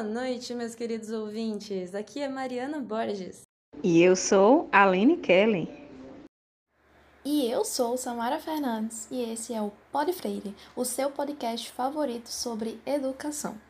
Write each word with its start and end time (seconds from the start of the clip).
Boa 0.00 0.08
noite, 0.08 0.54
meus 0.54 0.74
queridos 0.74 1.10
ouvintes. 1.10 1.94
Aqui 1.94 2.20
é 2.20 2.26
Mariana 2.26 2.80
Borges. 2.80 3.42
E 3.84 4.02
eu 4.02 4.16
sou 4.16 4.66
Aline 4.72 5.18
Kelly. 5.18 5.68
E 7.22 7.50
eu 7.50 7.66
sou 7.66 7.98
Samara 7.98 8.38
Fernandes 8.38 9.06
e 9.10 9.20
esse 9.30 9.52
é 9.52 9.60
o 9.60 9.70
Pod 9.92 10.10
Freire, 10.14 10.56
o 10.74 10.86
seu 10.86 11.10
podcast 11.10 11.70
favorito 11.72 12.28
sobre 12.28 12.80
educação. 12.86 13.60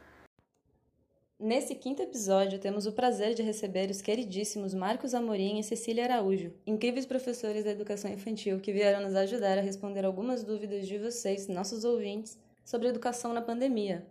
Nesse 1.37 1.75
quinto 1.75 2.01
episódio, 2.01 2.61
temos 2.61 2.87
o 2.87 2.93
prazer 2.93 3.35
de 3.35 3.43
receber 3.43 3.91
os 3.91 4.01
queridíssimos 4.01 4.73
Marcos 4.73 5.15
Amorim 5.15 5.59
e 5.59 5.65
Cecília 5.65 6.05
Araújo, 6.05 6.53
incríveis 6.65 7.07
professores 7.07 7.65
da 7.65 7.73
educação 7.73 8.09
infantil 8.09 8.61
que 8.61 8.73
vieram 8.73 9.03
nos 9.03 9.17
ajudar 9.17 9.59
a 9.59 9.63
responder 9.63 10.05
algumas 10.05 10.45
dúvidas 10.45 10.87
de 10.87 10.97
vocês, 10.97 11.49
nossos 11.49 11.83
ouvintes, 11.83 12.39
sobre 12.65 12.87
educação 12.87 13.33
na 13.33 13.43
pandemia. 13.43 14.07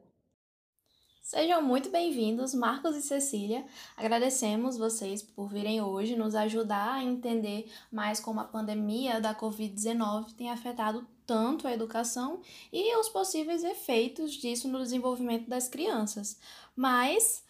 Sejam 1.21 1.61
muito 1.61 1.91
bem-vindos, 1.91 2.55
Marcos 2.55 2.95
e 2.95 3.01
Cecília. 3.01 3.63
Agradecemos 3.95 4.77
vocês 4.77 5.21
por 5.21 5.47
virem 5.49 5.79
hoje 5.81 6.15
nos 6.15 6.33
ajudar 6.33 6.93
a 6.93 7.03
entender 7.03 7.71
mais 7.91 8.19
como 8.19 8.39
a 8.39 8.45
pandemia 8.45 9.21
da 9.21 9.35
Covid-19 9.35 10.33
tem 10.33 10.49
afetado 10.49 11.07
tanto 11.27 11.67
a 11.67 11.73
educação 11.73 12.41
e 12.73 12.95
os 12.97 13.09
possíveis 13.09 13.63
efeitos 13.63 14.31
disso 14.31 14.67
no 14.67 14.79
desenvolvimento 14.79 15.47
das 15.47 15.67
crianças. 15.67 16.39
Mas, 16.75 17.43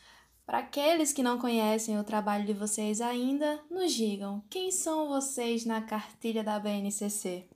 para 0.46 0.58
aqueles 0.58 1.13
que 1.13 1.24
não 1.24 1.40
conhecem 1.40 1.98
o 1.98 2.04
trabalho 2.04 2.46
de 2.46 2.54
vocês 2.54 2.99
ainda, 2.99 3.62
nos 3.72 3.94
digam 3.94 4.44
quem 4.49 4.72
são 4.72 5.08
vocês 5.08 5.63
na 5.63 5.82
cartilha 5.82 6.44
da 6.44 6.60
BNCC. 6.60 7.48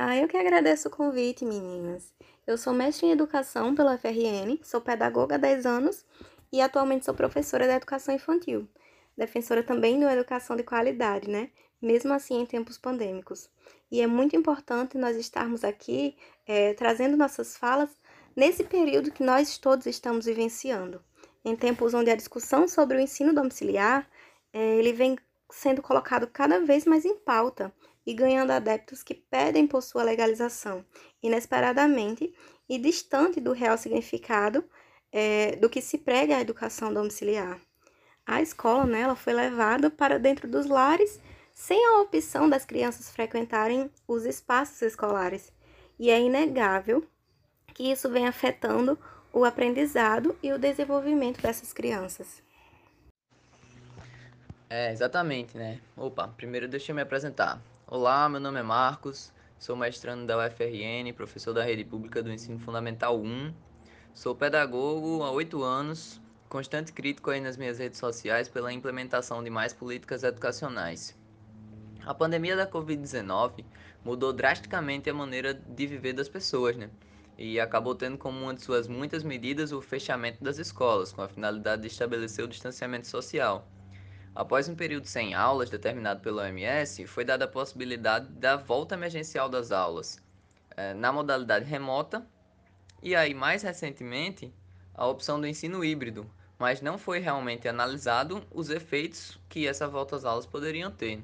Ah, 0.00 0.16
eu 0.16 0.28
que 0.28 0.36
agradeço 0.36 0.86
o 0.86 0.92
convite, 0.92 1.44
meninas. 1.44 2.14
Eu 2.46 2.56
sou 2.56 2.72
mestre 2.72 3.08
em 3.08 3.10
educação 3.10 3.74
pela 3.74 3.98
FRN, 3.98 4.56
sou 4.62 4.80
pedagoga 4.80 5.34
há 5.34 5.38
10 5.38 5.66
anos 5.66 6.06
e 6.52 6.60
atualmente 6.60 7.04
sou 7.04 7.14
professora 7.14 7.66
da 7.66 7.74
educação 7.74 8.14
infantil. 8.14 8.68
Defensora 9.16 9.60
também 9.60 9.98
de 9.98 10.04
uma 10.04 10.12
educação 10.12 10.54
de 10.54 10.62
qualidade, 10.62 11.28
né? 11.28 11.50
Mesmo 11.82 12.12
assim 12.12 12.40
em 12.40 12.46
tempos 12.46 12.78
pandêmicos. 12.78 13.50
E 13.90 14.00
é 14.00 14.06
muito 14.06 14.36
importante 14.36 14.96
nós 14.96 15.16
estarmos 15.16 15.64
aqui 15.64 16.16
é, 16.46 16.74
trazendo 16.74 17.16
nossas 17.16 17.56
falas 17.56 17.90
nesse 18.36 18.62
período 18.62 19.10
que 19.10 19.24
nós 19.24 19.58
todos 19.58 19.84
estamos 19.86 20.26
vivenciando. 20.26 21.02
Em 21.44 21.56
tempos 21.56 21.92
onde 21.92 22.08
a 22.08 22.14
discussão 22.14 22.68
sobre 22.68 22.98
o 22.98 23.00
ensino 23.00 23.34
domiciliar 23.34 24.08
é, 24.52 24.76
ele 24.76 24.92
vem 24.92 25.18
sendo 25.50 25.82
colocado 25.82 26.28
cada 26.28 26.60
vez 26.60 26.84
mais 26.84 27.04
em 27.04 27.16
pauta 27.16 27.74
e 28.08 28.14
ganhando 28.14 28.52
adeptos 28.52 29.02
que 29.02 29.12
pedem 29.12 29.66
por 29.66 29.82
sua 29.82 30.02
legalização, 30.02 30.82
inesperadamente 31.22 32.34
e 32.66 32.78
distante 32.78 33.38
do 33.38 33.52
real 33.52 33.76
significado 33.76 34.64
é, 35.12 35.56
do 35.56 35.68
que 35.68 35.82
se 35.82 35.98
prega 35.98 36.38
a 36.38 36.40
educação 36.40 36.90
domiciliar. 36.90 37.60
A 38.26 38.40
escola 38.40 38.86
né, 38.86 39.02
ela 39.02 39.14
foi 39.14 39.34
levada 39.34 39.90
para 39.90 40.18
dentro 40.18 40.48
dos 40.48 40.64
lares 40.64 41.20
sem 41.52 41.84
a 41.84 42.00
opção 42.00 42.48
das 42.48 42.64
crianças 42.64 43.10
frequentarem 43.10 43.90
os 44.06 44.24
espaços 44.24 44.80
escolares, 44.80 45.52
e 45.98 46.08
é 46.08 46.18
inegável 46.18 47.06
que 47.74 47.92
isso 47.92 48.08
vem 48.08 48.26
afetando 48.26 48.98
o 49.34 49.44
aprendizado 49.44 50.34
e 50.42 50.50
o 50.50 50.58
desenvolvimento 50.58 51.42
dessas 51.42 51.74
crianças. 51.74 52.42
É, 54.70 54.92
exatamente, 54.92 55.58
né? 55.58 55.78
Opa, 55.94 56.26
primeiro 56.28 56.66
deixa 56.66 56.92
eu 56.92 56.96
me 56.96 57.02
apresentar. 57.02 57.60
Olá, 57.90 58.28
meu 58.28 58.38
nome 58.38 58.60
é 58.60 58.62
Marcos, 58.62 59.32
sou 59.58 59.74
mestrando 59.74 60.26
da 60.26 60.36
UFRN, 60.36 61.10
professor 61.16 61.54
da 61.54 61.64
Rede 61.64 61.86
Pública 61.86 62.22
do 62.22 62.30
Ensino 62.30 62.58
Fundamental 62.58 63.18
1. 63.18 63.54
Sou 64.12 64.34
pedagogo 64.34 65.22
há 65.22 65.30
oito 65.30 65.62
anos, 65.62 66.20
constante 66.50 66.92
crítico 66.92 67.30
aí 67.30 67.40
nas 67.40 67.56
minhas 67.56 67.78
redes 67.78 67.98
sociais 67.98 68.46
pela 68.46 68.74
implementação 68.74 69.42
de 69.42 69.48
mais 69.48 69.72
políticas 69.72 70.22
educacionais. 70.22 71.16
A 72.04 72.12
pandemia 72.12 72.54
da 72.54 72.70
Covid-19 72.70 73.64
mudou 74.04 74.34
drasticamente 74.34 75.08
a 75.08 75.14
maneira 75.14 75.54
de 75.54 75.86
viver 75.86 76.12
das 76.12 76.28
pessoas, 76.28 76.76
né? 76.76 76.90
E 77.38 77.58
acabou 77.58 77.94
tendo 77.94 78.18
como 78.18 78.38
uma 78.38 78.52
de 78.52 78.60
suas 78.60 78.86
muitas 78.86 79.22
medidas 79.22 79.72
o 79.72 79.80
fechamento 79.80 80.44
das 80.44 80.58
escolas, 80.58 81.10
com 81.10 81.22
a 81.22 81.28
finalidade 81.28 81.80
de 81.80 81.88
estabelecer 81.88 82.44
o 82.44 82.48
distanciamento 82.48 83.06
social. 83.06 83.66
Após 84.34 84.68
um 84.68 84.74
período 84.74 85.06
sem 85.06 85.34
aulas 85.34 85.70
determinado 85.70 86.20
pelo 86.20 86.38
OMS, 86.38 87.06
foi 87.06 87.24
dada 87.24 87.44
a 87.44 87.48
possibilidade 87.48 88.28
da 88.28 88.56
volta 88.56 88.94
emergencial 88.94 89.48
das 89.48 89.72
aulas 89.72 90.20
eh, 90.76 90.94
na 90.94 91.12
modalidade 91.12 91.64
remota 91.64 92.24
e 93.02 93.14
aí 93.14 93.34
mais 93.34 93.62
recentemente 93.62 94.52
a 94.94 95.06
opção 95.06 95.40
do 95.40 95.46
ensino 95.46 95.84
híbrido, 95.84 96.26
mas 96.58 96.80
não 96.80 96.98
foi 96.98 97.18
realmente 97.18 97.68
analisado 97.68 98.42
os 98.52 98.70
efeitos 98.70 99.38
que 99.48 99.66
essa 99.66 99.86
volta 99.86 100.16
às 100.16 100.24
aulas 100.24 100.46
poderiam 100.46 100.90
ter. 100.90 101.20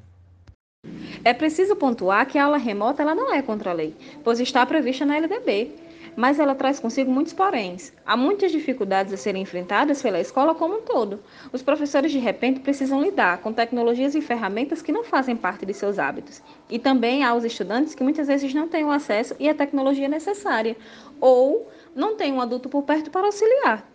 É 1.24 1.32
preciso 1.32 1.74
pontuar 1.74 2.26
que 2.26 2.38
a 2.38 2.44
aula 2.44 2.58
remota 2.58 3.02
ela 3.02 3.14
não 3.14 3.32
é 3.32 3.42
contra 3.42 3.70
a 3.70 3.74
lei, 3.74 3.96
pois 4.22 4.38
está 4.40 4.64
prevista 4.66 5.06
na 5.06 5.16
LDB 5.16 5.83
mas 6.16 6.38
ela 6.38 6.54
traz 6.54 6.80
consigo 6.80 7.10
muitos 7.10 7.32
poréns. 7.32 7.92
Há 8.04 8.16
muitas 8.16 8.52
dificuldades 8.52 9.12
a 9.12 9.16
serem 9.16 9.42
enfrentadas 9.42 10.02
pela 10.02 10.20
escola 10.20 10.54
como 10.54 10.78
um 10.78 10.82
todo. 10.82 11.20
Os 11.52 11.62
professores, 11.62 12.12
de 12.12 12.18
repente, 12.18 12.60
precisam 12.60 13.02
lidar 13.02 13.38
com 13.38 13.52
tecnologias 13.52 14.14
e 14.14 14.20
ferramentas 14.20 14.82
que 14.82 14.92
não 14.92 15.04
fazem 15.04 15.36
parte 15.36 15.66
de 15.66 15.74
seus 15.74 15.98
hábitos. 15.98 16.42
E 16.70 16.78
também 16.78 17.24
há 17.24 17.34
os 17.34 17.44
estudantes 17.44 17.94
que 17.94 18.02
muitas 18.02 18.26
vezes 18.26 18.54
não 18.54 18.68
têm 18.68 18.84
o 18.84 18.90
acesso 18.90 19.34
e 19.38 19.48
a 19.48 19.54
tecnologia 19.54 20.08
necessária, 20.08 20.76
ou 21.20 21.68
não 21.94 22.16
têm 22.16 22.32
um 22.32 22.40
adulto 22.40 22.68
por 22.68 22.82
perto 22.82 23.10
para 23.10 23.26
auxiliar. 23.26 23.86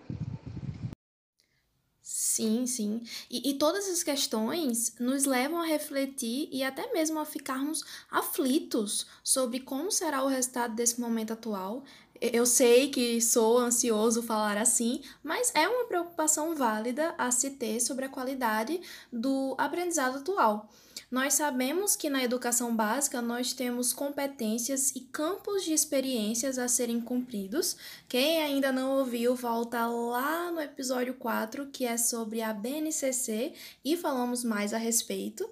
Sim, 2.40 2.66
sim. 2.66 3.04
E, 3.30 3.50
e, 3.50 3.54
todas 3.56 3.84
essas 3.84 4.02
questões 4.02 4.96
nos 4.98 5.26
levam 5.26 5.60
a 5.60 5.66
refletir 5.66 6.48
e 6.54 6.64
até 6.64 6.90
mesmo 6.94 7.20
a 7.20 7.26
ficarmos 7.26 7.84
aflitos 8.10 9.06
sobre 9.22 9.60
como 9.60 9.92
será 9.92 10.24
o 10.24 10.28
resultado 10.28 10.74
desse 10.74 11.02
momento 11.02 11.34
atual 11.34 11.84
eu 12.22 12.46
sei 12.46 12.90
que 12.90 13.22
sou 13.22 13.58
ansioso 13.58 14.22
falar 14.22 14.58
assim, 14.58 15.02
mas 15.24 15.52
é 15.56 15.68
uma 15.68 15.86
preocupação 15.86 16.56
válida 16.56 17.14
a 17.18 17.32
se 17.32 17.52
ter 17.52 17.80
sobre 17.80 18.06
a 18.06 18.10
qualidade 18.10 18.82
do 19.12 19.56
aprendizado 19.58 20.18
atual. 20.18 20.70
Nós 21.10 21.34
sabemos 21.34 21.96
que 21.96 22.10
na 22.10 22.24
educação 22.24 22.76
básica 22.76 23.20
nós 23.20 23.52
temos 23.52 23.92
competências 23.92 24.92
e 24.96 25.00
campos 25.00 25.64
de 25.64 25.74
experiências 25.74 26.60
a 26.60 26.68
serem 26.68 27.02
cumpridos. 27.02 27.76
Quem 28.08 28.44
ainda 28.44 28.72
não 28.72 29.00
ouviu, 29.00 29.36
volta 29.36 29.88
lá 29.88 30.52
no 30.52 30.62
episódio 30.62 31.16
4, 31.16 31.68
que 31.72 31.84
é 31.84 31.98
sobre 31.98 32.44
a 32.44 32.54
BNCC, 32.54 33.54
e 33.84 33.98
falamos 33.98 34.44
mais 34.44 34.72
a 34.72 34.78
respeito. 34.78 35.50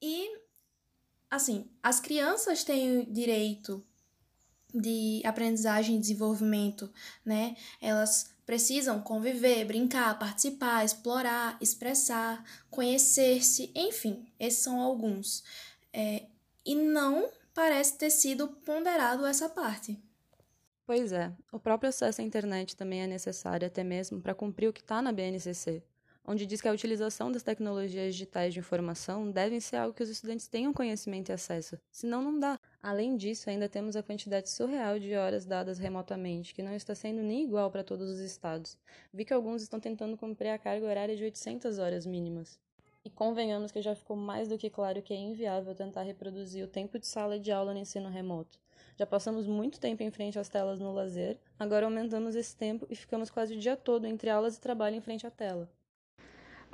E, 0.00 0.38
assim, 1.28 1.68
as 1.82 1.98
crianças 1.98 2.62
têm 2.62 3.04
direito 3.10 3.84
de 4.74 5.22
aprendizagem 5.24 5.96
e 5.96 6.00
desenvolvimento, 6.00 6.90
né? 7.24 7.56
Elas 7.80 8.34
precisam 8.44 9.00
conviver, 9.00 9.64
brincar, 9.64 10.18
participar, 10.18 10.84
explorar, 10.84 11.56
expressar, 11.60 12.44
conhecer-se, 12.70 13.70
enfim, 13.74 14.26
esses 14.38 14.60
são 14.60 14.80
alguns. 14.80 15.42
É, 15.92 16.24
e 16.66 16.74
não 16.74 17.30
parece 17.54 17.96
ter 17.96 18.10
sido 18.10 18.48
ponderado 18.48 19.24
essa 19.24 19.48
parte. 19.48 19.98
Pois 20.86 21.12
é, 21.12 21.32
o 21.50 21.58
próprio 21.58 21.88
acesso 21.88 22.20
à 22.20 22.24
internet 22.24 22.76
também 22.76 23.02
é 23.02 23.06
necessário 23.06 23.66
até 23.66 23.82
mesmo 23.82 24.20
para 24.20 24.34
cumprir 24.34 24.68
o 24.68 24.72
que 24.72 24.80
está 24.80 25.00
na 25.00 25.12
BNCC, 25.12 25.82
onde 26.24 26.46
diz 26.46 26.60
que 26.60 26.68
a 26.68 26.72
utilização 26.72 27.30
das 27.30 27.42
tecnologias 27.42 28.14
digitais 28.14 28.54
de 28.54 28.60
informação 28.60 29.30
devem 29.30 29.60
ser 29.60 29.76
algo 29.76 29.94
que 29.94 30.02
os 30.02 30.08
estudantes 30.08 30.48
tenham 30.48 30.72
conhecimento 30.72 31.28
e 31.28 31.32
acesso, 31.32 31.78
senão 31.90 32.22
não 32.22 32.38
dá. 32.38 32.58
Além 32.82 33.16
disso, 33.16 33.50
ainda 33.50 33.68
temos 33.68 33.94
a 33.96 34.02
quantidade 34.02 34.48
surreal 34.48 34.98
de 34.98 35.14
horas 35.14 35.44
dadas 35.44 35.78
remotamente, 35.78 36.54
que 36.54 36.62
não 36.62 36.74
está 36.74 36.94
sendo 36.94 37.22
nem 37.22 37.44
igual 37.44 37.70
para 37.70 37.84
todos 37.84 38.08
os 38.08 38.20
estados. 38.20 38.78
Vi 39.12 39.24
que 39.24 39.34
alguns 39.34 39.62
estão 39.62 39.78
tentando 39.78 40.16
cumprir 40.16 40.48
a 40.48 40.58
carga 40.58 40.86
horária 40.86 41.16
de 41.16 41.24
800 41.24 41.78
horas 41.78 42.06
mínimas. 42.06 42.58
E 43.04 43.10
convenhamos 43.10 43.70
que 43.70 43.82
já 43.82 43.94
ficou 43.94 44.16
mais 44.16 44.48
do 44.48 44.56
que 44.56 44.70
claro 44.70 45.02
que 45.02 45.12
é 45.12 45.16
inviável 45.16 45.74
tentar 45.74 46.02
reproduzir 46.02 46.64
o 46.64 46.68
tempo 46.68 46.98
de 46.98 47.06
sala 47.06 47.38
de 47.38 47.52
aula 47.52 47.74
no 47.74 47.78
ensino 47.78 48.08
remoto. 48.08 48.58
Já 48.96 49.04
passamos 49.04 49.46
muito 49.46 49.78
tempo 49.78 50.02
em 50.02 50.10
frente 50.10 50.38
às 50.38 50.48
telas 50.48 50.78
no 50.80 50.92
lazer, 50.92 51.38
agora 51.58 51.84
aumentamos 51.84 52.34
esse 52.34 52.56
tempo 52.56 52.86
e 52.88 52.94
ficamos 52.94 53.28
quase 53.28 53.54
o 53.54 53.58
dia 53.58 53.76
todo 53.76 54.06
entre 54.06 54.30
aulas 54.30 54.56
e 54.56 54.60
trabalho 54.60 54.96
em 54.96 55.00
frente 55.00 55.26
à 55.26 55.30
tela. 55.30 55.68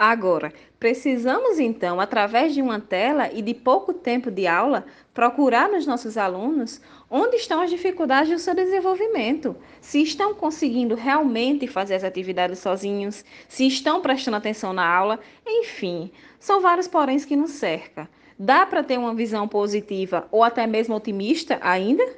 Agora, 0.03 0.51
precisamos 0.79 1.59
então, 1.59 2.01
através 2.01 2.55
de 2.55 2.63
uma 2.63 2.81
tela 2.81 3.31
e 3.31 3.43
de 3.43 3.53
pouco 3.53 3.93
tempo 3.93 4.31
de 4.31 4.47
aula, 4.47 4.87
procurar 5.13 5.69
nos 5.69 5.87
nossos 5.87 6.17
alunos 6.17 6.81
onde 7.11 7.37
estão 7.37 7.61
as 7.61 7.69
dificuldades 7.69 8.33
do 8.33 8.39
seu 8.39 8.55
desenvolvimento, 8.55 9.55
se 9.79 10.01
estão 10.01 10.33
conseguindo 10.33 10.95
realmente 10.95 11.67
fazer 11.67 11.97
as 11.97 12.03
atividades 12.03 12.61
sozinhos, 12.61 13.23
se 13.47 13.67
estão 13.67 14.01
prestando 14.01 14.39
atenção 14.39 14.73
na 14.73 14.89
aula, 14.89 15.21
enfim, 15.47 16.11
são 16.39 16.63
vários 16.63 16.89
poréns 16.89 17.27
que 17.27 17.37
nos 17.37 17.51
cercam. 17.51 18.09
Dá 18.39 18.65
para 18.65 18.83
ter 18.83 18.99
uma 18.99 19.15
visão 19.15 19.47
positiva 19.47 20.27
ou 20.33 20.43
até 20.43 20.67
mesmo 20.67 20.95
otimista 20.95 21.59
ainda? 21.61 22.09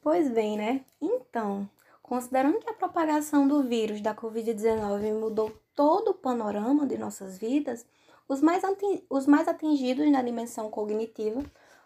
Pois 0.00 0.30
bem, 0.30 0.56
né? 0.56 0.80
Então, 0.98 1.68
Considerando 2.04 2.58
que 2.58 2.68
a 2.68 2.74
propagação 2.74 3.48
do 3.48 3.62
vírus 3.62 4.02
da 4.02 4.14
Covid-19 4.14 5.18
mudou 5.18 5.50
todo 5.74 6.08
o 6.10 6.14
panorama 6.14 6.86
de 6.86 6.96
nossas 6.96 7.38
vidas, 7.38 7.86
os 8.28 8.40
mais, 8.40 8.62
os 9.10 9.26
mais 9.26 9.48
atingidos 9.48 10.10
na 10.10 10.22
dimensão 10.22 10.70
cognitiva 10.70 11.42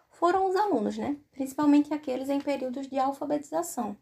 foram 0.09 0.49
os 0.49 0.55
alunos, 0.55 0.97
né? 0.97 1.17
Principalmente 1.31 1.93
aqueles 1.93 2.29
em 2.29 2.39
períodos 2.39 2.87
de 2.87 2.97
alfabetização, 2.97 3.95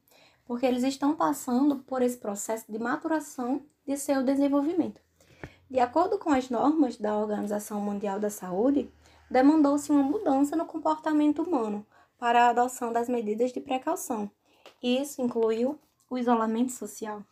porque 0.46 0.66
eles 0.66 0.84
estão 0.84 1.16
passando 1.16 1.78
por 1.78 2.02
esse 2.02 2.18
processo 2.18 2.66
de 2.72 2.80
maturação 2.80 3.66
de 3.86 3.98
seu 3.98 4.24
desenvolvimento. 4.24 5.02
De 5.70 5.80
acordo 5.80 6.18
com 6.18 6.32
as 6.32 6.50
normas 6.50 6.98
da 6.98 7.18
Organização 7.18 7.82
Mundial 7.82 8.20
da 8.20 8.30
Saúde, 8.30 8.92
demandou-se 9.30 9.92
uma 9.92 10.04
mudança 10.04 10.56
no 10.56 10.66
comportamento 10.66 11.44
humano 11.44 11.86
para 12.18 12.46
a 12.46 12.50
adoção 12.50 12.92
das 12.92 13.10
medidas 13.10 13.52
de 13.52 13.60
precaução. 13.60 14.32
Isso 14.82 15.22
incluiu 15.22 15.78
o 16.10 16.18
isolamento 16.18 16.72
social. 16.72 17.24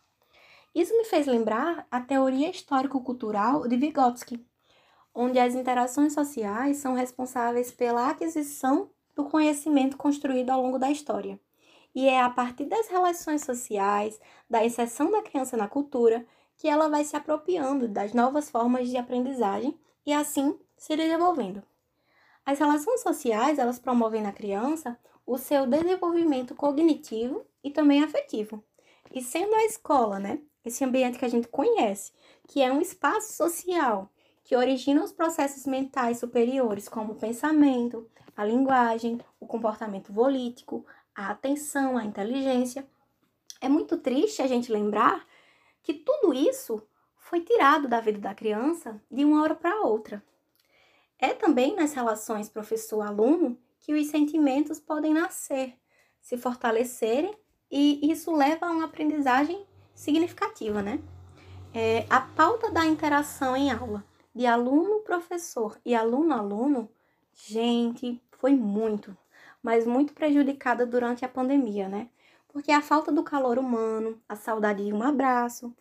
Isso 0.76 0.94
me 0.94 1.06
fez 1.06 1.26
lembrar 1.26 1.86
a 1.90 2.02
teoria 2.02 2.50
histórico-cultural 2.50 3.66
de 3.66 3.78
Vygotsky, 3.78 4.46
onde 5.14 5.38
as 5.38 5.54
interações 5.54 6.12
sociais 6.12 6.76
são 6.76 6.92
responsáveis 6.92 7.72
pela 7.72 8.10
aquisição 8.10 8.90
do 9.14 9.24
conhecimento 9.24 9.96
construído 9.96 10.50
ao 10.50 10.60
longo 10.60 10.78
da 10.78 10.90
história. 10.90 11.40
E 11.94 12.06
é 12.06 12.20
a 12.20 12.28
partir 12.28 12.66
das 12.66 12.88
relações 12.88 13.42
sociais, 13.42 14.20
da 14.50 14.66
inserção 14.66 15.10
da 15.10 15.22
criança 15.22 15.56
na 15.56 15.66
cultura, 15.66 16.26
que 16.58 16.68
ela 16.68 16.90
vai 16.90 17.04
se 17.04 17.16
apropriando 17.16 17.88
das 17.88 18.12
novas 18.12 18.50
formas 18.50 18.90
de 18.90 18.98
aprendizagem 18.98 19.80
e 20.04 20.12
assim 20.12 20.60
se 20.76 20.94
desenvolvendo. 20.94 21.62
As 22.44 22.58
relações 22.58 23.00
sociais, 23.00 23.58
elas 23.58 23.78
promovem 23.78 24.20
na 24.20 24.30
criança 24.30 24.98
o 25.24 25.38
seu 25.38 25.66
desenvolvimento 25.66 26.54
cognitivo 26.54 27.46
e 27.64 27.70
também 27.70 28.04
afetivo. 28.04 28.62
E 29.10 29.22
sendo 29.22 29.54
a 29.54 29.64
escola, 29.64 30.18
né, 30.18 30.38
esse 30.66 30.84
ambiente 30.84 31.18
que 31.18 31.24
a 31.24 31.28
gente 31.28 31.48
conhece, 31.48 32.12
que 32.46 32.62
é 32.62 32.72
um 32.72 32.80
espaço 32.80 33.32
social 33.32 34.10
que 34.42 34.54
origina 34.54 35.02
os 35.02 35.12
processos 35.12 35.66
mentais 35.66 36.18
superiores, 36.18 36.88
como 36.88 37.12
o 37.12 37.16
pensamento, 37.16 38.08
a 38.36 38.44
linguagem, 38.44 39.20
o 39.40 39.46
comportamento 39.46 40.12
volítico, 40.12 40.86
a 41.12 41.30
atenção, 41.30 41.98
a 41.98 42.04
inteligência. 42.04 42.86
É 43.60 43.68
muito 43.68 43.96
triste 43.96 44.42
a 44.42 44.46
gente 44.46 44.70
lembrar 44.70 45.26
que 45.82 45.94
tudo 45.94 46.32
isso 46.32 46.80
foi 47.16 47.40
tirado 47.40 47.88
da 47.88 48.00
vida 48.00 48.20
da 48.20 48.34
criança 48.34 49.02
de 49.10 49.24
uma 49.24 49.42
hora 49.42 49.54
para 49.56 49.82
outra. 49.82 50.22
É 51.18 51.34
também 51.34 51.74
nas 51.74 51.92
relações 51.92 52.48
professor-aluno 52.48 53.58
que 53.80 53.94
os 53.94 54.06
sentimentos 54.06 54.78
podem 54.78 55.12
nascer, 55.12 55.74
se 56.20 56.36
fortalecerem 56.36 57.36
e 57.68 58.12
isso 58.12 58.30
leva 58.32 58.66
a 58.66 58.70
uma 58.70 58.84
aprendizagem 58.84 59.65
significativa, 59.96 60.82
né? 60.82 61.00
É, 61.74 62.06
a 62.08 62.20
pauta 62.20 62.70
da 62.70 62.84
interação 62.84 63.56
em 63.56 63.72
aula 63.72 64.04
de 64.34 64.46
aluno-professor 64.46 65.76
e 65.84 65.94
aluno-aluno, 65.94 66.88
gente, 67.34 68.22
foi 68.32 68.54
muito, 68.54 69.16
mas 69.62 69.86
muito 69.86 70.12
prejudicada 70.12 70.86
durante 70.86 71.24
a 71.24 71.28
pandemia, 71.28 71.88
né? 71.88 72.08
Porque 72.48 72.70
a 72.70 72.82
falta 72.82 73.10
do 73.10 73.24
calor 73.24 73.58
humano, 73.58 74.20
a 74.28 74.36
saudade 74.36 74.84
de 74.84 74.92
um 74.92 75.02
abraço, 75.02 75.74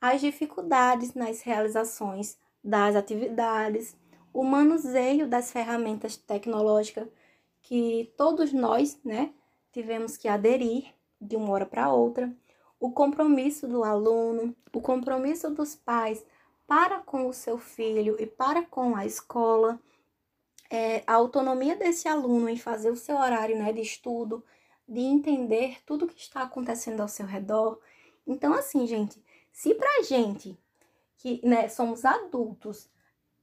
as 0.00 0.20
dificuldades 0.20 1.14
nas 1.14 1.40
realizações 1.40 2.38
das 2.62 2.94
atividades, 2.94 3.96
o 4.32 4.44
manuseio 4.44 5.26
das 5.26 5.50
ferramentas 5.50 6.16
tecnológicas 6.16 7.08
que 7.62 8.12
todos 8.16 8.52
nós, 8.52 8.98
né, 9.02 9.32
tivemos 9.72 10.16
que 10.16 10.28
aderir 10.28 10.92
de 11.20 11.36
uma 11.36 11.50
hora 11.50 11.64
para 11.64 11.90
outra, 11.90 12.30
o 12.84 12.92
compromisso 12.92 13.66
do 13.66 13.82
aluno, 13.82 14.54
o 14.70 14.78
compromisso 14.78 15.48
dos 15.48 15.74
pais 15.74 16.22
para 16.66 16.98
com 16.98 17.26
o 17.26 17.32
seu 17.32 17.56
filho 17.56 18.14
e 18.20 18.26
para 18.26 18.62
com 18.62 18.94
a 18.94 19.06
escola, 19.06 19.80
é, 20.68 21.02
a 21.06 21.14
autonomia 21.14 21.74
desse 21.76 22.06
aluno 22.08 22.46
em 22.46 22.58
fazer 22.58 22.90
o 22.90 22.96
seu 22.96 23.16
horário 23.16 23.56
né, 23.56 23.72
de 23.72 23.80
estudo, 23.80 24.44
de 24.86 25.00
entender 25.00 25.78
tudo 25.86 26.06
que 26.06 26.20
está 26.20 26.42
acontecendo 26.42 27.00
ao 27.00 27.08
seu 27.08 27.24
redor. 27.24 27.80
Então, 28.26 28.52
assim, 28.52 28.86
gente, 28.86 29.18
se 29.50 29.74
para 29.74 30.02
gente 30.02 30.54
que 31.16 31.40
né, 31.42 31.70
somos 31.70 32.04
adultos 32.04 32.86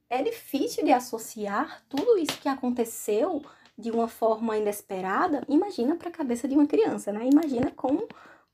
é 0.08 0.22
difícil 0.22 0.84
de 0.84 0.92
associar 0.92 1.84
tudo 1.88 2.16
isso 2.16 2.40
que 2.40 2.48
aconteceu 2.48 3.42
de 3.76 3.90
uma 3.90 4.06
forma 4.06 4.56
inesperada, 4.56 5.44
imagina 5.48 5.96
para 5.96 6.10
a 6.10 6.12
cabeça 6.12 6.46
de 6.46 6.54
uma 6.54 6.66
criança, 6.68 7.12
né? 7.12 7.26
Imagina 7.26 7.72
como 7.72 8.06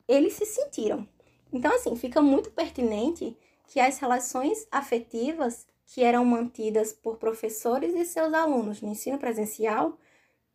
eles 0.08 0.32
se 0.32 0.46
sentiram. 0.46 1.06
Então, 1.52 1.74
assim, 1.74 1.94
fica 1.94 2.20
muito 2.20 2.50
pertinente 2.50 3.36
que 3.66 3.78
as 3.78 3.98
relações 3.98 4.66
afetivas 4.70 5.66
que 5.86 6.02
eram 6.02 6.24
mantidas 6.24 6.92
por 6.92 7.16
professores 7.16 7.94
e 7.94 8.04
seus 8.04 8.32
alunos 8.32 8.80
no 8.80 8.90
ensino 8.90 9.18
presencial, 9.18 9.98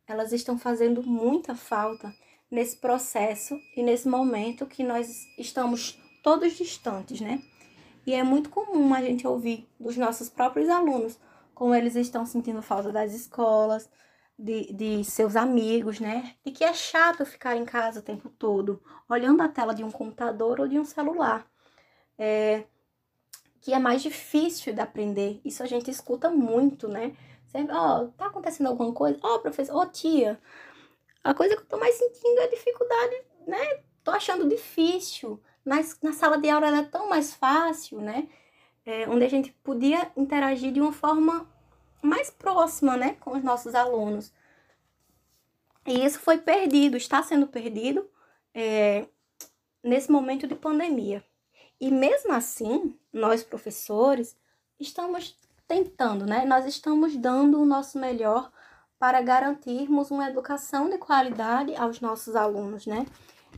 elas 0.07 0.31
estão 0.33 0.57
fazendo 0.57 1.03
muita 1.03 1.55
falta 1.55 2.13
nesse 2.49 2.77
processo 2.77 3.59
e 3.75 3.81
nesse 3.81 4.07
momento 4.07 4.65
que 4.65 4.83
nós 4.83 5.25
estamos 5.37 5.99
todos 6.21 6.53
distantes, 6.53 7.19
né? 7.19 7.41
E 8.05 8.13
é 8.13 8.23
muito 8.23 8.49
comum 8.49 8.93
a 8.93 9.01
gente 9.01 9.25
ouvir 9.25 9.67
dos 9.79 9.97
nossos 9.97 10.29
próprios 10.29 10.69
alunos 10.69 11.17
como 11.53 11.73
eles 11.73 11.95
estão 11.95 12.25
sentindo 12.25 12.61
falta 12.61 12.91
das 12.91 13.13
escolas, 13.13 13.89
de, 14.37 14.73
de 14.73 15.03
seus 15.03 15.35
amigos, 15.35 15.99
né? 15.99 16.35
E 16.45 16.51
que 16.51 16.63
é 16.63 16.73
chato 16.73 17.25
ficar 17.25 17.55
em 17.55 17.65
casa 17.65 17.99
o 17.99 18.03
tempo 18.03 18.29
todo, 18.29 18.81
olhando 19.09 19.41
a 19.41 19.49
tela 19.49 19.73
de 19.73 19.83
um 19.83 19.91
computador 19.91 20.59
ou 20.59 20.67
de 20.67 20.79
um 20.79 20.85
celular. 20.85 21.47
É, 22.17 22.65
que 23.61 23.73
é 23.73 23.79
mais 23.79 24.01
difícil 24.01 24.73
de 24.73 24.81
aprender. 24.81 25.39
Isso 25.45 25.63
a 25.63 25.65
gente 25.65 25.89
escuta 25.89 26.29
muito, 26.29 26.87
né? 26.87 27.15
Sempre, 27.47 27.75
ó, 27.75 28.03
oh, 28.03 28.07
tá 28.09 28.27
acontecendo 28.27 28.67
alguma 28.67 28.93
coisa? 28.93 29.17
Ó, 29.23 29.35
oh, 29.35 29.39
professor, 29.39 29.75
ó, 29.75 29.81
oh, 29.81 29.85
tia. 29.85 30.39
A 31.23 31.33
coisa 31.33 31.55
que 31.55 31.61
eu 31.61 31.67
tô 31.67 31.77
mais 31.77 31.95
sentindo 31.95 32.39
é 32.41 32.47
dificuldade, 32.47 33.15
né? 33.47 33.81
Tô 34.03 34.11
achando 34.11 34.47
difícil 34.49 35.41
na, 35.65 35.77
na 36.01 36.13
sala 36.13 36.37
de 36.37 36.49
aula 36.49 36.67
era 36.67 36.83
tão 36.83 37.09
mais 37.09 37.33
fácil, 37.33 38.01
né? 38.01 38.27
É, 38.85 39.07
onde 39.07 39.23
a 39.23 39.29
gente 39.29 39.51
podia 39.63 40.11
interagir 40.17 40.71
de 40.73 40.81
uma 40.81 40.91
forma 40.91 41.49
mais 42.03 42.29
próxima, 42.29 42.97
né, 42.97 43.15
com 43.19 43.31
os 43.37 43.43
nossos 43.43 43.73
alunos. 43.75 44.31
E 45.85 46.05
isso 46.05 46.19
foi 46.19 46.37
perdido, 46.37 46.97
está 46.97 47.21
sendo 47.23 47.47
perdido 47.47 48.09
é, 48.53 49.07
nesse 49.83 50.11
momento 50.11 50.47
de 50.47 50.55
pandemia. 50.55 51.23
E 51.79 51.91
mesmo 51.91 52.31
assim, 52.33 52.97
nós 53.11 53.43
professores 53.43 54.37
estamos 54.79 55.37
tentando, 55.67 56.25
né? 56.25 56.45
Nós 56.45 56.65
estamos 56.65 57.15
dando 57.17 57.61
o 57.61 57.65
nosso 57.65 57.97
melhor 57.97 58.51
para 58.97 59.21
garantirmos 59.21 60.11
uma 60.11 60.29
educação 60.29 60.89
de 60.89 60.97
qualidade 60.97 61.75
aos 61.75 61.99
nossos 61.99 62.35
alunos, 62.35 62.85
né? 62.85 63.05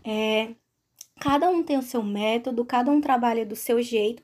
É, 0.04 0.56
Cada 1.20 1.50
um 1.50 1.64
tem 1.64 1.78
o 1.78 1.82
seu 1.82 2.04
método, 2.04 2.66
cada 2.66 2.92
um 2.92 3.00
trabalha 3.00 3.46
do 3.46 3.56
seu 3.56 3.82
jeito, 3.82 4.22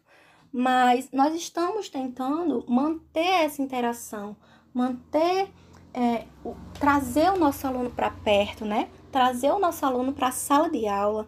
mas 0.51 1.09
nós 1.11 1.33
estamos 1.33 1.89
tentando 1.89 2.65
manter 2.67 3.43
essa 3.43 3.61
interação, 3.61 4.35
manter, 4.73 5.49
é, 5.93 6.25
o, 6.43 6.55
trazer 6.79 7.31
o 7.31 7.37
nosso 7.37 7.65
aluno 7.65 7.89
para 7.89 8.11
perto, 8.11 8.65
né? 8.65 8.89
Trazer 9.11 9.51
o 9.51 9.59
nosso 9.59 9.85
aluno 9.85 10.13
para 10.13 10.27
a 10.27 10.31
sala 10.31 10.69
de 10.69 10.87
aula, 10.87 11.27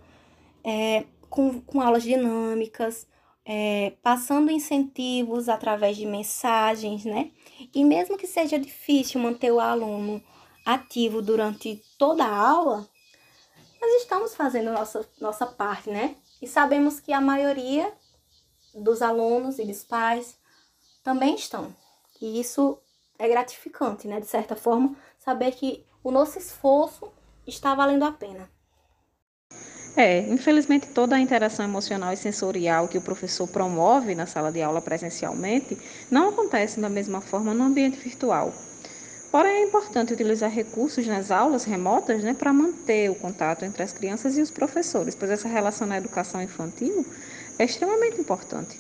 é, 0.64 1.06
com, 1.30 1.62
com 1.62 1.82
aulas 1.82 2.04
dinâmicas, 2.04 3.08
é, 3.46 3.94
passando 4.02 4.52
incentivos 4.52 5.50
através 5.50 5.98
de 5.98 6.06
mensagens, 6.06 7.06
né? 7.06 7.32
E 7.74 7.84
mesmo 7.84 8.18
que 8.18 8.28
seja 8.28 8.60
difícil 8.60 9.22
manter 9.22 9.52
o 9.52 9.60
aluno 9.60 10.22
ativo 10.66 11.22
durante 11.22 11.82
toda 11.98 12.24
a 12.24 12.50
aula, 12.50 12.88
nós 13.82 14.02
estamos 14.02 14.34
fazendo 14.34 14.72
nossa, 14.72 15.06
nossa 15.20 15.46
parte, 15.46 15.90
né? 15.90 16.16
E 16.42 16.48
sabemos 16.48 17.00
que 17.00 17.12
a 17.12 17.20
maioria 17.20 17.94
dos 18.74 19.02
alunos 19.02 19.60
e 19.60 19.66
dos 19.66 19.84
pais 19.84 20.38
também 21.04 21.36
estão. 21.36 21.76
E 22.22 22.40
isso 22.40 22.78
é 23.20 23.28
gratificante, 23.28 24.08
né? 24.08 24.20
De 24.20 24.28
certa 24.28 24.56
forma, 24.56 24.96
saber 25.20 25.52
que 25.52 25.86
o 26.04 26.12
nosso 26.12 26.38
esforço 26.38 27.12
está 27.46 27.76
valendo 27.76 28.04
a 28.04 28.12
pena. 28.12 28.50
É, 29.96 30.22
infelizmente 30.22 30.88
toda 30.88 31.16
a 31.16 31.20
interação 31.20 31.64
emocional 31.64 32.12
e 32.12 32.18
sensorial 32.18 32.88
que 32.88 32.98
o 32.98 33.02
professor 33.02 33.48
promove 33.48 34.16
na 34.16 34.26
sala 34.26 34.52
de 34.52 34.60
aula 34.60 34.82
presencialmente 34.82 35.78
não 36.10 36.30
acontece 36.30 36.80
da 36.80 36.90
mesma 36.90 37.22
forma 37.22 37.54
no 37.54 37.64
ambiente 37.64 37.98
virtual. 37.98 38.52
Porém, 39.32 39.52
é 39.52 39.64
importante 39.64 40.14
utilizar 40.14 40.52
recursos 40.52 41.08
nas 41.08 41.32
aulas 41.32 41.64
remotas 41.64 42.24
né, 42.24 42.36
para 42.36 42.54
manter 42.54 43.10
o 43.10 43.16
contato 43.16 43.66
entre 43.66 43.82
as 43.82 43.92
crianças 43.92 44.38
e 44.38 44.42
os 44.42 44.52
professores, 44.52 45.16
pois 45.16 45.32
essa 45.32 45.48
relação 45.48 45.88
na 45.88 45.98
educação 45.98 46.40
infantil 46.40 47.04
é 47.58 47.64
extremamente 47.64 48.20
importante. 48.20 48.80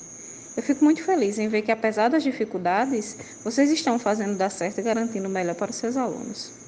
Eu 0.55 0.61
fico 0.61 0.83
muito 0.83 1.03
feliz 1.03 1.39
em 1.39 1.47
ver 1.47 1.63
que, 1.63 1.71
apesar 1.71 2.09
das 2.09 2.23
dificuldades, 2.23 3.17
vocês 3.43 3.71
estão 3.71 3.97
fazendo 3.97 4.37
dar 4.37 4.51
certo 4.51 4.79
e 4.79 4.83
garantindo 4.83 5.27
o 5.27 5.31
melhor 5.31 5.55
para 5.55 5.71
os 5.71 5.77
seus 5.77 5.97
alunos. 5.97 6.62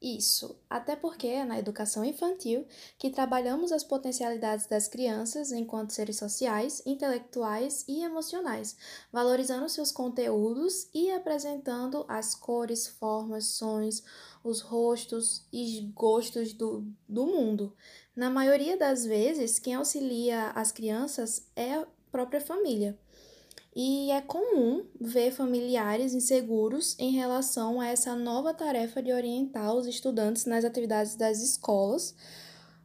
Isso, 0.00 0.60
até 0.68 0.94
porque 0.94 1.26
é 1.26 1.44
na 1.44 1.58
educação 1.58 2.04
infantil 2.04 2.66
que 2.98 3.08
trabalhamos 3.08 3.72
as 3.72 3.82
potencialidades 3.82 4.66
das 4.66 4.86
crianças 4.86 5.52
enquanto 5.52 5.94
seres 5.94 6.18
sociais, 6.18 6.82
intelectuais 6.84 7.82
e 7.88 8.04
emocionais, 8.04 8.76
valorizando 9.10 9.68
seus 9.70 9.90
conteúdos 9.90 10.86
e 10.92 11.10
apresentando 11.10 12.04
as 12.08 12.34
cores, 12.34 12.86
formas, 12.86 13.46
sons, 13.46 14.02
os 14.44 14.60
rostos 14.60 15.46
e 15.50 15.90
gostos 15.94 16.52
do, 16.52 16.86
do 17.08 17.26
mundo. 17.26 17.74
Na 18.14 18.28
maioria 18.28 18.76
das 18.76 19.04
vezes, 19.04 19.58
quem 19.58 19.74
auxilia 19.74 20.50
as 20.50 20.70
crianças 20.70 21.48
é 21.56 21.74
a 21.74 21.86
própria 22.12 22.40
família. 22.40 22.98
E 23.78 24.10
é 24.10 24.22
comum 24.22 24.86
ver 24.98 25.30
familiares 25.30 26.14
inseguros 26.14 26.96
em 26.98 27.10
relação 27.10 27.78
a 27.78 27.88
essa 27.88 28.16
nova 28.16 28.54
tarefa 28.54 29.02
de 29.02 29.12
orientar 29.12 29.74
os 29.74 29.86
estudantes 29.86 30.46
nas 30.46 30.64
atividades 30.64 31.14
das 31.14 31.42
escolas, 31.42 32.14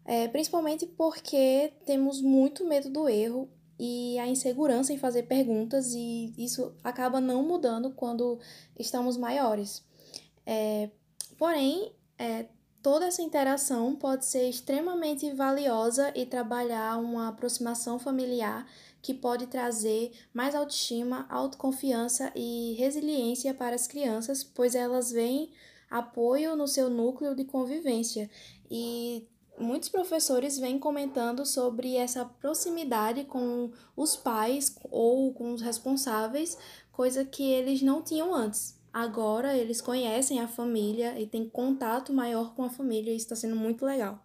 é, 0.03 0.27
principalmente 0.27 0.86
porque 0.86 1.71
temos 1.86 2.21
muito 2.21 2.67
medo 2.67 2.89
do 2.89 3.07
erro 3.07 3.50
e 3.79 4.19
a 4.19 4.27
insegurança 4.27 4.91
em 4.91 4.98
fazer 4.98 5.24
perguntas, 5.24 5.93
e 5.93 6.33
isso 6.38 6.74
acaba 6.83 7.21
não 7.21 7.41
mudando 7.41 7.91
quando 7.91 8.38
estamos 8.77 9.15
maiores. 9.15 9.81
É, 10.45 10.89
porém, 11.38 11.93
é, 12.19 12.48
toda 12.83 13.05
essa 13.05 13.21
interação 13.21 13.95
pode 13.95 14.25
ser 14.25 14.50
extremamente 14.50 15.31
valiosa 15.31 16.12
e 16.13 16.25
trabalhar 16.25 16.98
uma 16.98 17.29
aproximação 17.29 17.98
familiar 17.98 18.67
que 19.01 19.13
pode 19.13 19.48
trazer 19.48 20.12
mais 20.34 20.53
autoestima, 20.53 21.25
autoconfiança 21.29 22.31
e 22.36 22.74
resiliência 22.74 23.53
para 23.53 23.75
as 23.75 23.88
crianças, 23.88 24.43
pois 24.43 24.75
elas 24.75 25.12
veem 25.12 25.51
apoio 25.89 26.55
no 26.55 26.67
seu 26.67 26.89
núcleo 26.89 27.36
de 27.36 27.43
convivência. 27.43 28.29
E 28.70 29.27
muitos 29.58 29.89
professores 29.89 30.58
vêm 30.58 30.79
comentando 30.79 31.46
sobre 31.46 31.96
essa 31.96 32.25
proximidade 32.25 33.25
com 33.25 33.72
os 33.96 34.15
pais 34.15 34.75
ou 34.89 35.34
com 35.34 35.53
os 35.53 35.62
responsáveis, 35.62 36.58
coisa 36.91 37.25
que 37.25 37.43
eles 37.43 37.81
não 37.81 38.01
tinham 38.01 38.34
antes. 38.34 38.79
Agora 38.93 39.55
eles 39.55 39.79
conhecem 39.79 40.41
a 40.41 40.48
família 40.48 41.20
e 41.20 41.25
têm 41.25 41.50
contato 41.50 42.13
maior 42.13 42.53
com 42.53 42.63
a 42.63 42.70
família, 42.70 43.12
e 43.12 43.15
isso 43.15 43.25
está 43.25 43.36
sendo 43.36 43.55
muito 43.55 43.86
legal. 43.86 44.20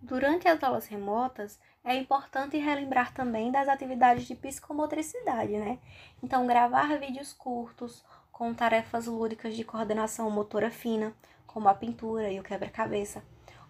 Durante 0.00 0.48
as 0.48 0.62
aulas 0.62 0.86
remotas, 0.86 1.58
é 1.84 1.96
importante 1.96 2.56
relembrar 2.56 3.12
também 3.12 3.50
das 3.50 3.68
atividades 3.68 4.26
de 4.26 4.34
psicomotricidade, 4.34 5.52
né? 5.58 5.78
Então, 6.22 6.46
gravar 6.46 6.98
vídeos 6.98 7.32
curtos 7.32 8.04
com 8.30 8.54
tarefas 8.54 9.06
lúdicas 9.06 9.54
de 9.54 9.64
coordenação 9.64 10.30
motora 10.30 10.70
fina, 10.70 11.12
como 11.46 11.68
a 11.68 11.74
pintura 11.74 12.30
e 12.30 12.40
o 12.40 12.42
quebra-cabeça, 12.42 13.22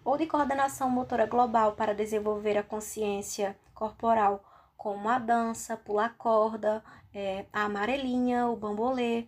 ou 0.05 0.17
de 0.17 0.25
coordenação 0.25 0.89
motora 0.89 1.25
global 1.25 1.73
para 1.73 1.93
desenvolver 1.93 2.57
a 2.57 2.63
consciência 2.63 3.57
corporal, 3.73 4.43
como 4.77 5.09
a 5.09 5.17
dança, 5.17 5.77
pular 5.77 6.15
corda, 6.17 6.83
é, 7.13 7.45
a 7.51 7.63
amarelinha, 7.63 8.47
o 8.47 8.55
bambolê, 8.55 9.27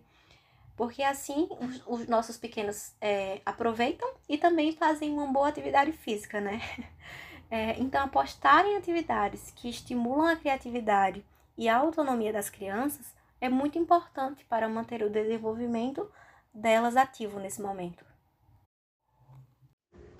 porque 0.76 1.02
assim 1.02 1.48
os, 1.60 1.82
os 1.86 2.06
nossos 2.06 2.36
pequenos 2.36 2.94
é, 3.00 3.40
aproveitam 3.44 4.08
e 4.28 4.36
também 4.36 4.72
fazem 4.72 5.12
uma 5.12 5.26
boa 5.26 5.48
atividade 5.48 5.92
física, 5.92 6.40
né? 6.40 6.60
É, 7.50 7.78
então, 7.78 8.02
apostar 8.02 8.66
em 8.66 8.76
atividades 8.76 9.52
que 9.54 9.68
estimulam 9.68 10.26
a 10.26 10.36
criatividade 10.36 11.24
e 11.56 11.68
a 11.68 11.76
autonomia 11.76 12.32
das 12.32 12.50
crianças 12.50 13.14
é 13.40 13.48
muito 13.48 13.78
importante 13.78 14.44
para 14.44 14.68
manter 14.68 15.02
o 15.02 15.10
desenvolvimento 15.10 16.10
delas 16.52 16.96
ativo 16.96 17.38
nesse 17.38 17.62
momento. 17.62 18.04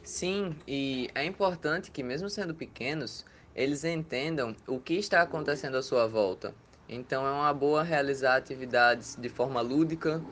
Sim, 0.04 0.56
e 0.68 1.10
é 1.14 1.24
importante 1.24 1.90
que, 1.90 2.02
mesmo 2.02 2.30
sendo 2.30 2.54
pequenos, 2.54 3.26
eles 3.54 3.82
entendam 3.82 4.54
o 4.66 4.78
que 4.78 4.94
está 4.94 5.22
acontecendo 5.22 5.76
à 5.76 5.82
sua 5.82 6.06
volta. 6.06 6.54
Então, 6.88 7.26
é 7.26 7.30
uma 7.32 7.52
boa 7.52 7.82
realizar 7.82 8.36
atividades 8.36 9.16
de 9.16 9.28
forma 9.28 9.60
lúdica 9.60 10.22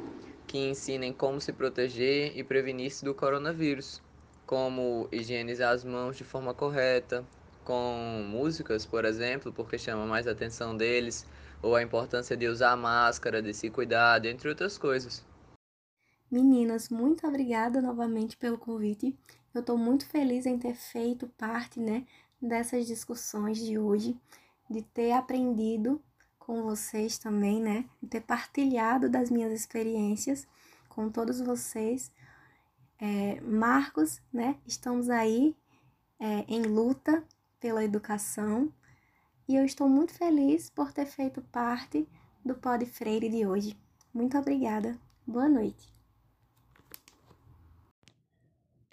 que 0.46 0.58
ensinem 0.58 1.12
como 1.12 1.40
se 1.40 1.52
proteger 1.52 2.38
e 2.38 2.44
prevenir-se 2.44 3.04
do 3.04 3.12
coronavírus 3.12 4.00
como 4.46 5.08
higienizar 5.10 5.72
as 5.72 5.84
mãos 5.84 6.16
de 6.16 6.24
forma 6.24 6.52
correta, 6.54 7.24
com 7.64 8.24
músicas, 8.28 8.84
por 8.84 9.04
exemplo, 9.04 9.52
porque 9.52 9.78
chama 9.78 10.04
mais 10.06 10.26
a 10.26 10.32
atenção 10.32 10.76
deles, 10.76 11.26
ou 11.62 11.74
a 11.74 11.82
importância 11.82 12.36
de 12.36 12.46
usar 12.46 12.76
máscara, 12.76 13.42
de 13.42 13.54
se 13.54 13.70
cuidar, 13.70 14.24
entre 14.26 14.48
outras 14.48 14.76
coisas. 14.76 15.24
Meninas, 16.30 16.88
muito 16.88 17.26
obrigada 17.26 17.80
novamente 17.80 18.36
pelo 18.36 18.58
convite. 18.58 19.16
Eu 19.54 19.60
estou 19.60 19.78
muito 19.78 20.06
feliz 20.06 20.46
em 20.46 20.58
ter 20.58 20.74
feito 20.74 21.28
parte, 21.38 21.80
né, 21.80 22.04
dessas 22.40 22.86
discussões 22.86 23.58
de 23.58 23.78
hoje, 23.78 24.16
de 24.68 24.82
ter 24.82 25.12
aprendido 25.12 26.02
com 26.38 26.62
vocês 26.62 27.16
também, 27.18 27.62
né, 27.62 27.84
de 28.02 28.08
ter 28.08 28.20
partilhado 28.20 29.08
das 29.08 29.30
minhas 29.30 29.52
experiências 29.52 30.46
com 30.88 31.08
todos 31.08 31.40
vocês 31.40 32.12
é, 32.98 33.40
Marcos, 33.40 34.20
né? 34.32 34.56
Estamos 34.66 35.08
aí 35.10 35.56
é, 36.18 36.44
em 36.48 36.62
luta 36.62 37.24
pela 37.60 37.84
educação 37.84 38.72
e 39.48 39.56
eu 39.56 39.64
estou 39.64 39.88
muito 39.88 40.12
feliz 40.14 40.70
por 40.70 40.92
ter 40.92 41.06
feito 41.06 41.42
parte 41.42 42.08
do 42.44 42.54
Pod 42.54 42.84
Freire 42.86 43.28
de 43.28 43.46
hoje. 43.46 43.78
Muito 44.12 44.38
obrigada. 44.38 44.98
Boa 45.26 45.48
noite. 45.48 45.93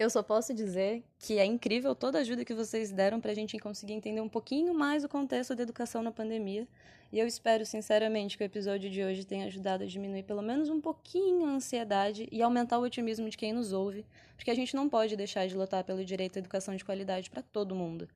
Eu 0.02 0.10
só 0.10 0.24
posso 0.24 0.52
dizer 0.52 1.04
que 1.20 1.38
é 1.38 1.46
incrível 1.46 1.94
toda 1.94 2.18
a 2.18 2.22
ajuda 2.22 2.44
que 2.44 2.56
vocês 2.56 2.92
deram 2.92 3.22
para 3.22 3.30
a 3.30 3.36
gente 3.36 3.60
conseguir 3.60 3.94
entender 3.94 4.20
um 4.20 4.28
pouquinho 4.28 4.74
mais 4.74 5.04
o 5.04 5.08
contexto 5.08 5.54
da 5.56 5.62
educação 5.62 6.02
na 6.02 6.12
pandemia 6.12 6.68
e 7.12 7.20
eu 7.20 7.28
espero 7.28 7.64
sinceramente 7.68 8.36
que 8.36 8.44
o 8.44 8.46
episódio 8.46 8.90
de 8.90 9.04
hoje 9.04 9.24
tenha 9.24 9.46
ajudado 9.46 9.84
a 9.84 9.86
diminuir 9.86 10.24
pelo 10.24 10.42
menos 10.42 10.70
um 10.70 10.82
pouquinho 10.82 11.46
a 11.46 11.52
ansiedade 11.52 12.28
e 12.32 12.42
aumentar 12.42 12.80
o 12.80 12.82
otimismo 12.82 13.30
de 13.30 13.38
quem 13.38 13.54
nos 13.54 13.74
ouve, 13.74 14.04
porque 14.36 14.50
a 14.50 14.56
gente 14.56 14.76
não 14.76 14.90
pode 14.90 15.16
deixar 15.16 15.46
de 15.46 15.56
lutar 15.56 15.84
pelo 15.84 16.04
direito 16.04 16.38
à 16.38 16.40
educação 16.40 16.76
de 16.76 16.84
qualidade 16.84 17.30
para 17.30 17.44
todo 17.44 17.76
mundo. 17.76 18.08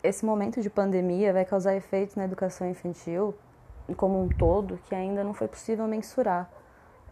Esse 0.00 0.24
momento 0.24 0.62
de 0.62 0.70
pandemia 0.70 1.32
vai 1.32 1.44
causar 1.44 1.74
efeitos 1.74 2.14
na 2.14 2.24
educação 2.24 2.70
infantil 2.70 3.34
como 3.96 4.22
um 4.22 4.28
todo 4.28 4.78
que 4.88 4.94
ainda 4.94 5.24
não 5.24 5.34
foi 5.34 5.48
possível 5.48 5.88
mensurar. 5.88 6.48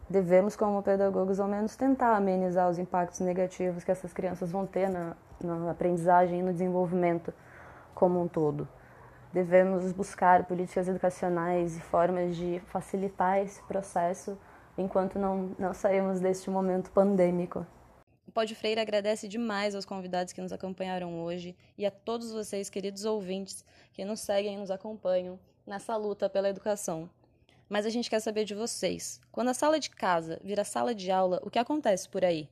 Devemos, 0.08 0.54
como 0.54 0.82
pedagogos, 0.82 1.40
ao 1.40 1.48
menos 1.48 1.74
tentar 1.74 2.16
amenizar 2.16 2.70
os 2.70 2.78
impactos 2.78 3.20
negativos 3.20 3.82
que 3.82 3.90
essas 3.90 4.12
crianças 4.12 4.52
vão 4.52 4.64
ter 4.64 4.88
na, 4.88 5.16
na 5.42 5.70
aprendizagem 5.70 6.40
e 6.40 6.42
no 6.42 6.52
desenvolvimento 6.52 7.34
como 7.92 8.22
um 8.22 8.28
todo. 8.28 8.68
Devemos 9.32 9.92
buscar 9.92 10.44
políticas 10.44 10.86
educacionais 10.86 11.76
e 11.76 11.80
formas 11.80 12.36
de 12.36 12.60
facilitar 12.66 13.38
esse 13.38 13.60
processo 13.64 14.38
enquanto 14.78 15.18
não, 15.18 15.50
não 15.58 15.74
saímos 15.74 16.20
deste 16.20 16.50
momento 16.50 16.90
pandêmico. 16.92 17.66
O 18.26 18.32
Pode 18.32 18.54
Freire 18.54 18.80
agradece 18.80 19.26
demais 19.26 19.74
aos 19.74 19.84
convidados 19.84 20.32
que 20.32 20.40
nos 20.40 20.52
acompanharam 20.52 21.20
hoje 21.20 21.56
e 21.76 21.84
a 21.84 21.90
todos 21.90 22.32
vocês, 22.32 22.70
queridos 22.70 23.04
ouvintes, 23.04 23.64
que 23.92 24.04
nos 24.04 24.20
seguem 24.20 24.54
e 24.54 24.58
nos 24.58 24.70
acompanham 24.70 25.38
nessa 25.66 25.96
luta 25.96 26.30
pela 26.30 26.48
educação. 26.48 27.10
Mas 27.68 27.84
a 27.84 27.90
gente 27.90 28.08
quer 28.08 28.20
saber 28.20 28.44
de 28.44 28.54
vocês. 28.54 29.20
Quando 29.32 29.48
a 29.48 29.54
sala 29.54 29.80
de 29.80 29.90
casa 29.90 30.40
vira 30.42 30.64
sala 30.64 30.94
de 30.94 31.10
aula, 31.10 31.40
o 31.42 31.50
que 31.50 31.58
acontece 31.58 32.08
por 32.08 32.24
aí? 32.24 32.48